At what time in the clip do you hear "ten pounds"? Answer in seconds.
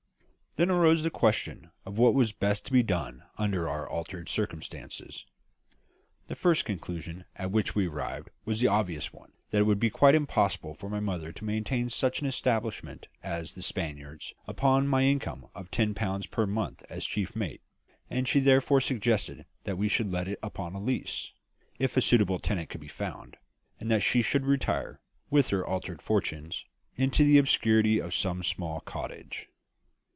15.71-16.27